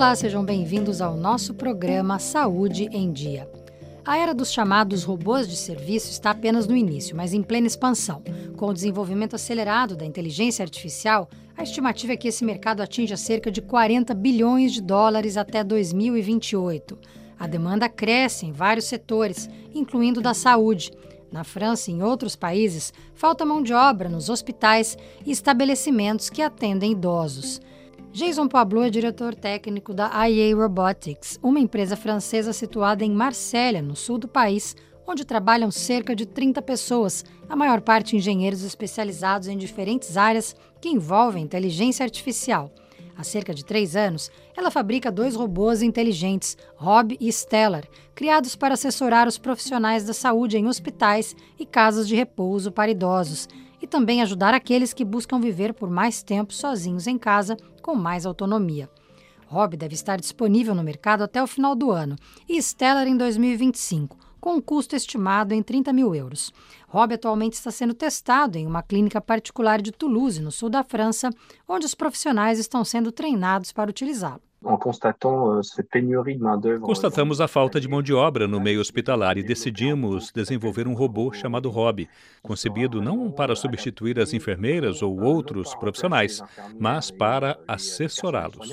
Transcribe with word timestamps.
Olá, 0.00 0.16
sejam 0.16 0.42
bem-vindos 0.42 1.02
ao 1.02 1.14
nosso 1.14 1.52
programa 1.52 2.18
Saúde 2.18 2.88
em 2.90 3.12
Dia. 3.12 3.46
A 4.02 4.16
era 4.16 4.32
dos 4.32 4.50
chamados 4.50 5.04
robôs 5.04 5.46
de 5.46 5.54
serviço 5.54 6.10
está 6.10 6.30
apenas 6.30 6.66
no 6.66 6.74
início, 6.74 7.14
mas 7.14 7.34
em 7.34 7.42
plena 7.42 7.66
expansão. 7.66 8.22
Com 8.56 8.68
o 8.68 8.72
desenvolvimento 8.72 9.36
acelerado 9.36 9.94
da 9.94 10.06
inteligência 10.06 10.62
artificial, 10.62 11.28
a 11.54 11.62
estimativa 11.62 12.14
é 12.14 12.16
que 12.16 12.28
esse 12.28 12.46
mercado 12.46 12.80
atinja 12.80 13.14
cerca 13.14 13.50
de 13.50 13.60
40 13.60 14.14
bilhões 14.14 14.72
de 14.72 14.80
dólares 14.80 15.36
até 15.36 15.62
2028. 15.62 16.98
A 17.38 17.46
demanda 17.46 17.86
cresce 17.86 18.46
em 18.46 18.52
vários 18.52 18.86
setores, 18.86 19.50
incluindo 19.74 20.22
da 20.22 20.32
saúde. 20.32 20.92
Na 21.30 21.44
França 21.44 21.90
e 21.90 21.94
em 21.94 22.02
outros 22.02 22.34
países, 22.34 22.90
falta 23.12 23.44
mão 23.44 23.62
de 23.62 23.74
obra 23.74 24.08
nos 24.08 24.30
hospitais 24.30 24.96
e 25.26 25.30
estabelecimentos 25.30 26.30
que 26.30 26.40
atendem 26.40 26.92
idosos. 26.92 27.60
Jason 28.12 28.48
Pablo 28.48 28.82
é 28.82 28.90
diretor 28.90 29.36
técnico 29.36 29.94
da 29.94 30.28
IA 30.28 30.54
Robotics, 30.56 31.38
uma 31.40 31.60
empresa 31.60 31.96
francesa 31.96 32.52
situada 32.52 33.04
em 33.04 33.10
Marsella, 33.12 33.80
no 33.80 33.94
sul 33.94 34.18
do 34.18 34.26
país, 34.26 34.74
onde 35.06 35.24
trabalham 35.24 35.70
cerca 35.70 36.14
de 36.14 36.26
30 36.26 36.60
pessoas, 36.60 37.24
a 37.48 37.54
maior 37.54 37.80
parte 37.80 38.16
engenheiros 38.16 38.64
especializados 38.64 39.46
em 39.46 39.56
diferentes 39.56 40.16
áreas 40.16 40.56
que 40.80 40.88
envolvem 40.88 41.44
inteligência 41.44 42.02
artificial. 42.02 42.72
Há 43.16 43.22
cerca 43.22 43.54
de 43.54 43.64
três 43.64 43.94
anos, 43.94 44.28
ela 44.56 44.72
fabrica 44.72 45.12
dois 45.12 45.36
robôs 45.36 45.80
inteligentes, 45.80 46.56
Rob 46.74 47.16
e 47.20 47.30
Stellar, 47.30 47.84
criados 48.12 48.56
para 48.56 48.74
assessorar 48.74 49.28
os 49.28 49.38
profissionais 49.38 50.04
da 50.04 50.12
saúde 50.12 50.58
em 50.58 50.66
hospitais 50.66 51.36
e 51.58 51.64
casas 51.64 52.08
de 52.08 52.16
repouso 52.16 52.72
para 52.72 52.90
idosos, 52.90 53.46
e 53.80 53.86
também 53.86 54.22
ajudar 54.22 54.54
aqueles 54.54 54.92
que 54.92 55.04
buscam 55.04 55.40
viver 55.40 55.74
por 55.74 55.90
mais 55.90 56.22
tempo 56.22 56.52
sozinhos 56.52 57.06
em 57.06 57.18
casa, 57.18 57.56
com 57.82 57.94
mais 57.94 58.26
autonomia. 58.26 58.90
Rob 59.46 59.76
deve 59.76 59.94
estar 59.94 60.20
disponível 60.20 60.74
no 60.74 60.82
mercado 60.82 61.22
até 61.22 61.42
o 61.42 61.46
final 61.46 61.74
do 61.74 61.90
ano 61.90 62.16
e 62.48 62.60
Stellar 62.62 63.08
em 63.08 63.16
2025 63.16 64.30
com 64.40 64.54
um 64.54 64.60
custo 64.60 64.96
estimado 64.96 65.52
em 65.52 65.62
30 65.62 65.92
mil 65.92 66.14
euros. 66.14 66.52
Rob 66.88 67.14
atualmente 67.14 67.54
está 67.54 67.70
sendo 67.70 67.94
testado 67.94 68.56
em 68.56 68.66
uma 68.66 68.82
clínica 68.82 69.20
particular 69.20 69.82
de 69.82 69.92
Toulouse, 69.92 70.40
no 70.40 70.50
sul 70.50 70.70
da 70.70 70.82
França, 70.82 71.30
onde 71.68 71.86
os 71.86 71.94
profissionais 71.94 72.58
estão 72.58 72.84
sendo 72.84 73.12
treinados 73.12 73.70
para 73.70 73.90
utilizá-lo. 73.90 74.40
Euh, 74.62 74.76
Constatamos 76.80 77.40
a 77.40 77.48
falta 77.48 77.80
de 77.80 77.88
mão 77.88 78.02
de 78.02 78.12
obra 78.12 78.46
no 78.46 78.60
meio 78.60 78.78
hospitalar 78.78 79.38
e 79.38 79.42
decidimos 79.42 80.30
desenvolver 80.30 80.86
um 80.86 80.92
robô 80.92 81.32
chamado 81.32 81.70
Rob, 81.70 82.06
concebido 82.42 83.00
não 83.00 83.30
para 83.30 83.56
substituir 83.56 84.20
as 84.20 84.34
enfermeiras 84.34 85.00
ou 85.00 85.18
outros 85.18 85.74
profissionais, 85.74 86.42
mas 86.78 87.10
para 87.10 87.58
assessorá-los. 87.66 88.68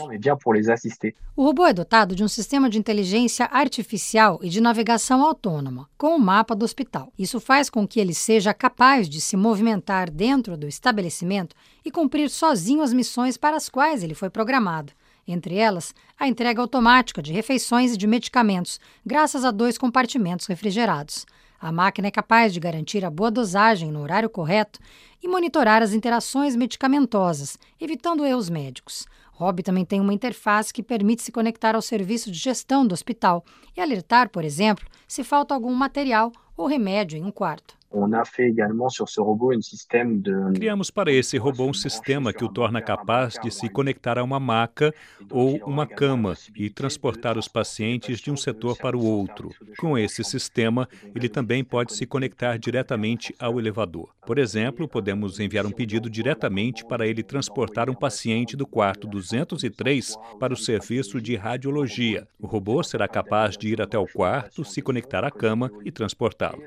O 1.38 1.44
robô 1.46 1.66
é 1.66 1.72
dotado 1.72 2.16
de 2.16 2.24
um 2.24 2.28
sistema 2.28 2.70
de 2.70 2.78
inteligência 2.78 3.46
artificial 3.46 4.40
e 4.42 4.50
de 4.50 4.60
navegação 4.60 5.24
autônoma, 5.24 5.88
com 5.98 6.08
o 6.08 6.16
um 6.16 6.20
mapa 6.20 6.54
do 6.54 6.66
hospital. 6.66 7.14
Isso 7.18 7.40
faz 7.40 7.70
com 7.70 7.88
que 7.88 8.02
ele 8.02 8.14
seja 8.14 8.54
capaz 8.54 9.08
de 9.08 9.22
se 9.22 9.38
movimentar 9.38 10.12
dentro 10.12 10.58
do 10.58 10.68
estabelecimento 10.68 11.56
e 11.86 11.90
cumprir 11.90 12.30
sozinho 12.30 12.82
as 12.82 12.92
missões 12.92 13.38
para 13.38 13.56
as 13.56 13.70
quais 13.70 14.04
ele 14.04 14.14
foi 14.14 14.30
programado 14.30 14.92
entre 15.28 15.56
elas 15.56 15.94
a 16.18 16.28
entrega 16.28 16.62
automática 16.62 17.22
de 17.22 17.34
refeições 17.34 17.94
e 17.94 17.98
de 17.98 18.08
medicamentos, 18.08 18.80
graças 19.06 19.44
a 19.44 19.52
dois 19.52 19.78
compartimentos 19.78 20.48
refrigerados. 20.48 21.26
A 21.60 21.72
máquina 21.72 22.08
é 22.08 22.12
capaz 22.12 22.54
de 22.54 22.60
garantir 22.60 23.04
a 23.04 23.10
boa 23.10 23.32
dosagem 23.32 23.92
no 23.92 24.02
horário 24.02 24.30
correto 24.30 24.80
e 25.22 25.28
monitorar 25.28 25.82
as 25.82 25.92
interações 25.92 26.56
medicamentosas, 26.56 27.58
evitando 27.80 28.26
erros 28.26 28.50
médicos. 28.50 29.08
Rob 29.32 29.62
também 29.62 29.86
tem 29.86 30.00
uma 30.02 30.14
interface 30.14 30.74
que 30.74 30.82
permite 30.82 31.22
se 31.22 31.32
conectar 31.32 31.76
ao 31.76 31.82
serviço 31.82 32.32
de 32.32 32.38
gestão 32.38 32.86
do 32.86 32.94
hospital 32.94 33.46
e 33.76 33.82
alertar, 33.82 34.30
por 34.30 34.44
exemplo, 34.44 34.88
se 35.08 35.24
falta 35.24 35.54
algum 35.54 35.74
material 35.74 36.32
ou 36.56 36.66
remédio 36.66 37.18
em 37.18 37.24
um 37.24 37.32
quarto. 37.32 37.77
Criamos 40.54 40.92
para 40.92 41.12
esse 41.12 41.38
robô 41.38 41.66
um 41.66 41.74
sistema 41.74 42.34
que 42.34 42.44
o 42.44 42.50
torna 42.50 42.82
capaz 42.82 43.36
de 43.42 43.50
se 43.50 43.70
conectar 43.70 44.18
a 44.18 44.24
uma 44.24 44.40
maca 44.40 44.94
ou 45.30 45.58
uma 45.66 45.88
cama 45.88 46.38
e 46.56 46.70
transportar 46.70 47.38
os 47.38 47.48
pacientes 47.48 48.20
de 48.20 48.32
um 48.32 48.38
setor 48.38 48.78
para 48.78 48.98
o 48.98 49.04
outro. 49.04 49.50
Com 49.78 49.98
esse 49.98 50.24
sistema, 50.24 50.88
ele 51.16 51.30
também 51.30 51.64
pode 51.64 51.94
se 51.94 52.06
conectar 52.06 52.58
diretamente 52.58 53.34
ao 53.40 53.60
elevador. 53.60 54.17
Por 54.28 54.38
exemplo, 54.38 54.90
podemos 54.90 55.40
enviar 55.40 55.66
um 55.66 55.72
pedido 55.72 56.10
diretamente 56.10 56.84
para 56.84 57.08
ele 57.08 57.24
transportar 57.24 57.90
um 57.90 57.94
paciente 57.94 58.58
do 58.58 58.68
quarto 58.68 59.08
203 59.08 60.18
para 60.38 60.54
o 60.54 60.58
serviço 60.58 61.22
de 61.22 61.38
radiologia. 61.38 62.28
O 62.38 62.46
robô 62.46 62.84
será 62.84 63.08
capaz 63.08 63.56
de 63.56 63.70
ir 63.70 63.82
até 63.82 63.98
o 63.98 64.06
quarto, 64.06 64.66
se 64.66 64.82
conectar 64.82 65.24
à 65.24 65.32
cama 65.32 65.72
e 65.86 65.94
transportá-lo. 65.94 66.62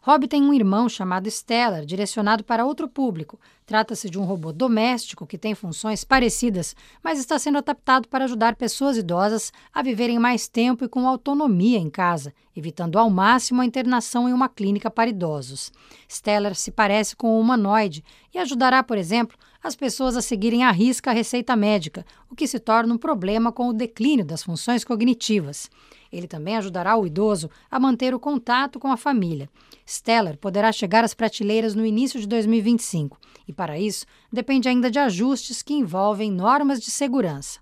Rob 0.00 0.26
tem 0.26 0.42
um 0.42 0.54
irmão 0.54 0.88
chamado 0.88 1.30
Stellar, 1.30 1.84
direcionado 1.84 2.42
para 2.42 2.64
outro 2.64 2.88
público. 2.88 3.38
Trata-se 3.66 4.08
de 4.08 4.18
um 4.18 4.24
robô 4.24 4.50
doméstico 4.50 5.26
que 5.26 5.36
tem 5.36 5.54
funções 5.54 6.04
parecidas, 6.04 6.74
mas 7.04 7.18
está 7.18 7.38
sendo 7.38 7.58
adaptado 7.58 8.08
para 8.08 8.24
ajudar 8.24 8.56
pessoas 8.56 8.96
idosas 8.96 9.52
a 9.74 9.82
viverem 9.82 10.18
mais 10.18 10.48
tempo 10.48 10.86
e 10.86 10.88
com 10.88 11.06
autonomia 11.06 11.78
em 11.78 11.90
casa, 11.90 12.32
evitando 12.56 12.98
ao 12.98 13.10
máximo 13.10 13.60
a 13.60 13.64
internação 13.64 14.28
em 14.28 14.32
uma 14.32 14.48
clínica 14.48 14.90
para 14.90 15.10
idosos. 15.10 15.72
Stellar 16.08 16.54
se 16.54 16.70
parece 16.70 17.16
com 17.16 17.36
um 17.36 17.40
humanoide 17.40 18.04
e 18.34 18.38
ajudará, 18.38 18.82
por 18.82 18.98
exemplo, 18.98 19.36
as 19.62 19.76
pessoas 19.76 20.16
a 20.16 20.22
seguirem 20.22 20.64
à 20.64 20.70
risca 20.70 21.10
a 21.10 21.14
receita 21.14 21.54
médica, 21.54 22.04
o 22.28 22.34
que 22.34 22.46
se 22.46 22.58
torna 22.58 22.94
um 22.94 22.98
problema 22.98 23.52
com 23.52 23.68
o 23.68 23.72
declínio 23.72 24.24
das 24.24 24.42
funções 24.42 24.84
cognitivas. 24.84 25.70
Ele 26.12 26.26
também 26.26 26.56
ajudará 26.56 26.96
o 26.96 27.06
idoso 27.06 27.48
a 27.70 27.78
manter 27.78 28.14
o 28.14 28.20
contato 28.20 28.78
com 28.80 28.90
a 28.90 28.96
família. 28.96 29.48
Stellar 29.86 30.36
poderá 30.36 30.72
chegar 30.72 31.04
às 31.04 31.14
prateleiras 31.14 31.74
no 31.74 31.86
início 31.86 32.20
de 32.20 32.26
2025 32.26 33.18
e, 33.46 33.52
para 33.52 33.78
isso, 33.78 34.04
depende 34.32 34.68
ainda 34.68 34.90
de 34.90 34.98
ajustes 34.98 35.62
que 35.62 35.74
envolvem 35.74 36.30
normas 36.30 36.80
de 36.80 36.90
segurança. 36.90 37.60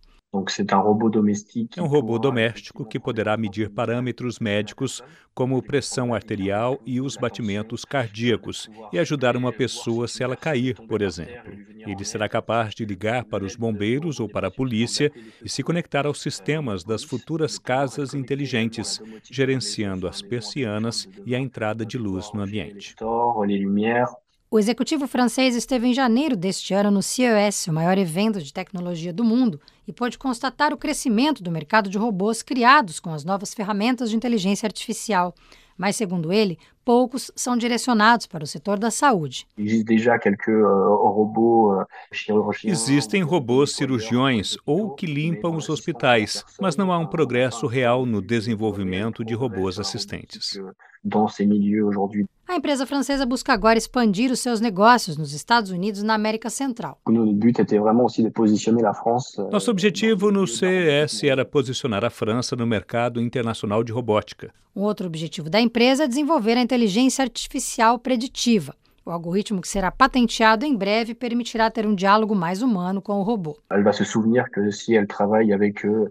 É 1.76 1.82
um 1.82 1.86
robô 1.86 2.18
doméstico 2.18 2.84
que 2.84 3.00
poderá 3.00 3.36
medir 3.36 3.68
parâmetros 3.70 4.38
médicos 4.38 5.02
como 5.34 5.62
pressão 5.62 6.14
arterial 6.14 6.80
e 6.86 7.00
os 7.00 7.16
batimentos 7.16 7.84
cardíacos 7.84 8.68
e 8.92 8.98
ajudar 8.98 9.36
uma 9.36 9.52
pessoa 9.52 10.06
se 10.06 10.22
ela 10.22 10.36
cair, 10.36 10.76
por 10.86 11.02
exemplo. 11.02 11.52
Ele 11.84 12.04
será 12.04 12.28
capaz 12.28 12.74
de 12.74 12.84
ligar 12.84 13.24
para 13.24 13.44
os 13.44 13.56
bombeiros 13.56 14.20
ou 14.20 14.28
para 14.28 14.48
a 14.48 14.52
polícia 14.52 15.12
e 15.44 15.48
se 15.48 15.62
conectar 15.64 16.06
aos 16.06 16.20
sistemas 16.20 16.84
das 16.84 17.02
futuras 17.02 17.58
casas 17.58 18.14
inteligentes, 18.14 19.00
gerenciando 19.28 20.06
as 20.06 20.22
persianas 20.22 21.08
e 21.26 21.34
a 21.34 21.40
entrada 21.40 21.84
de 21.84 21.98
luz 21.98 22.30
no 22.32 22.40
ambiente. 22.40 22.96
O 24.52 24.58
executivo 24.58 25.06
francês 25.06 25.54
esteve 25.54 25.86
em 25.86 25.94
janeiro 25.94 26.36
deste 26.36 26.74
ano 26.74 26.90
no 26.90 27.00
CES, 27.00 27.68
o 27.68 27.72
maior 27.72 27.96
evento 27.96 28.42
de 28.42 28.52
tecnologia 28.52 29.12
do 29.12 29.22
mundo, 29.22 29.60
e 29.86 29.92
pôde 29.92 30.18
constatar 30.18 30.72
o 30.72 30.76
crescimento 30.76 31.40
do 31.40 31.52
mercado 31.52 31.88
de 31.88 31.96
robôs 31.96 32.42
criados 32.42 32.98
com 32.98 33.14
as 33.14 33.24
novas 33.24 33.54
ferramentas 33.54 34.10
de 34.10 34.16
inteligência 34.16 34.66
artificial. 34.66 35.32
Mas, 35.78 35.94
segundo 35.94 36.32
ele, 36.32 36.58
poucos 36.84 37.30
são 37.36 37.56
direcionados 37.56 38.26
para 38.26 38.42
o 38.42 38.46
setor 38.46 38.76
da 38.76 38.90
saúde. 38.90 39.46
Euh, 39.56 39.84
euh, 41.30 41.84
Existem 42.64 43.22
robôs 43.22 43.76
cirurgiões 43.76 44.56
ou 44.66 44.96
que 44.96 45.06
limpam 45.06 45.54
os 45.54 45.68
hospitais, 45.68 46.44
mas 46.60 46.76
não 46.76 46.90
há 46.90 46.98
um 46.98 47.06
progresso 47.06 47.68
real 47.68 48.04
no 48.04 48.20
desenvolvimento 48.20 49.24
de 49.24 49.32
robôs 49.32 49.78
assistentes. 49.78 50.58
A 52.46 52.56
empresa 52.56 52.84
francesa 52.84 53.24
busca 53.24 53.52
agora 53.52 53.78
expandir 53.78 54.30
os 54.30 54.40
seus 54.40 54.60
negócios 54.60 55.16
nos 55.16 55.32
Estados 55.32 55.70
Unidos 55.70 56.02
e 56.02 56.04
na 56.04 56.14
América 56.14 56.50
Central. 56.50 57.00
Euh, 57.08 57.12
Nosso 59.50 59.70
objetivo 59.70 60.30
no 60.30 60.46
CES 60.46 61.24
era 61.24 61.44
posicionar 61.44 62.04
a 62.04 62.10
França 62.10 62.56
no 62.56 62.66
mercado 62.66 63.20
internacional 63.20 63.82
de 63.84 63.92
robótica. 63.92 64.52
Um 64.74 64.82
outro 64.82 65.06
objetivo 65.06 65.48
da 65.48 65.60
empresa 65.60 66.04
é 66.04 66.08
desenvolver 66.08 66.56
a 66.56 66.60
inteligência 66.60 67.22
artificial 67.22 67.98
preditiva. 67.98 68.74
O 69.10 69.12
algoritmo 69.12 69.60
que 69.60 69.66
será 69.66 69.90
patenteado 69.90 70.64
em 70.64 70.72
breve 70.72 71.16
permitirá 71.16 71.68
ter 71.68 71.84
um 71.84 71.96
diálogo 71.96 72.32
mais 72.32 72.62
humano 72.62 73.02
com 73.02 73.14
o 73.14 73.24
robô. 73.24 73.58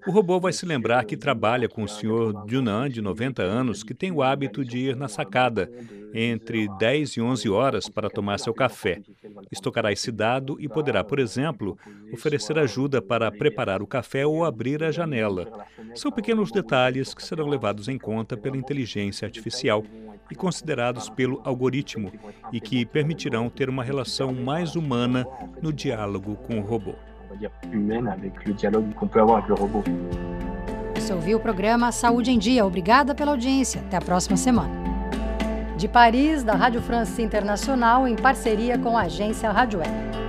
O 0.06 0.12
robô 0.12 0.38
vai 0.38 0.52
se 0.52 0.66
lembrar 0.66 1.06
que 1.06 1.16
trabalha 1.16 1.70
com 1.70 1.84
o 1.84 1.88
Sr. 1.88 2.34
Dunan, 2.46 2.90
de 2.90 3.02
90 3.02 3.42
anos, 3.42 3.84
que 3.84 3.94
tem 3.94 4.12
o 4.12 4.22
hábito 4.22 4.66
de 4.66 4.80
ir 4.80 4.98
na 4.98 5.08
sacada 5.08 5.72
entre 6.14 6.68
10 6.78 7.12
e 7.12 7.22
11 7.22 7.50
horas 7.50 7.88
para 7.88 8.10
tomar 8.10 8.38
seu 8.38 8.54
café. 8.54 9.02
Estocará 9.50 9.94
esse 9.94 10.12
dado 10.12 10.58
e 10.60 10.68
poderá, 10.68 11.02
por 11.02 11.20
exemplo, 11.20 11.78
oferecer 12.12 12.60
ajuda 12.60 13.02
para 13.02 13.32
preparar 13.32 13.82
o 13.82 13.88
café 13.88 14.26
ou 14.26 14.44
abrir 14.44 14.84
a 14.84 14.92
janela. 14.92 15.48
São 15.96 16.12
pequenos 16.12 16.52
detalhes 16.52 17.14
que 17.14 17.24
serão 17.24 17.48
levados 17.48 17.88
em 17.88 17.98
conta 17.98 18.36
pela 18.36 18.58
inteligência 18.58 19.26
artificial 19.26 19.86
e 20.32 20.36
considerados 20.36 21.10
pelo 21.10 21.42
algoritmo 21.44 22.12
e 22.52 22.60
que 22.60 22.86
permitirão 22.86 23.50
ter 23.50 23.70
uma 23.70 23.84
relação 23.84 24.34
mais 24.34 24.76
humana 24.76 25.26
no 25.62 25.74
diálogo 25.74 26.36
com 26.36 26.60
o 26.60 26.62
robô. 26.62 26.94
Você 30.96 31.14
ouviu 31.14 31.38
o 31.38 31.42
programa 31.42 31.92
Saúde 31.92 32.32
em 32.32 32.38
Dia. 32.38 32.66
Obrigada 32.66 33.16
pela 33.16 33.32
audiência. 33.32 33.82
Até 33.82 33.98
a 33.98 34.02
próxima 34.02 34.36
semana. 34.36 34.74
De 35.78 35.88
Paris, 35.88 36.44
da 36.44 36.54
Rádio 36.54 36.82
France 36.82 37.22
Internacional, 37.22 38.06
em 38.08 38.16
parceria 38.16 38.78
com 38.78 38.98
a 38.98 39.04
agência 39.04 39.50
Rádio 39.50 39.80
Web. 39.80 40.29